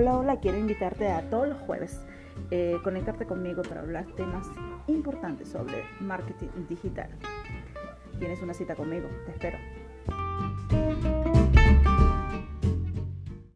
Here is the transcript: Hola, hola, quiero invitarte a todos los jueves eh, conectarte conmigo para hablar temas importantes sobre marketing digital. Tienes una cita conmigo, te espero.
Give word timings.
Hola, 0.00 0.16
hola, 0.16 0.36
quiero 0.36 0.56
invitarte 0.58 1.08
a 1.10 1.28
todos 1.28 1.48
los 1.48 1.58
jueves 1.62 2.00
eh, 2.52 2.76
conectarte 2.84 3.26
conmigo 3.26 3.62
para 3.62 3.80
hablar 3.80 4.06
temas 4.14 4.46
importantes 4.86 5.48
sobre 5.48 5.82
marketing 5.98 6.50
digital. 6.68 7.10
Tienes 8.20 8.40
una 8.40 8.54
cita 8.54 8.76
conmigo, 8.76 9.08
te 9.26 9.32
espero. 9.32 9.58